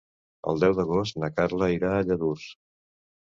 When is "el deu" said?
0.51-0.71